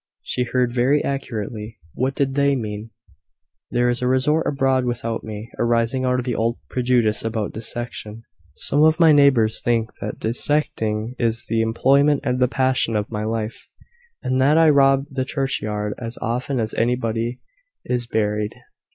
[0.23, 2.89] "She heard very accurately." "What did they mean?"
[3.69, 8.23] "There is a report abroad about me, arising out of the old prejudice about dissection.
[8.55, 13.25] Some of my neighbours think that dissecting is the employment and the passion of my
[13.25, 13.67] life,
[14.23, 17.39] and that I rob the churchyard as often as anybody
[17.85, 18.55] is buried."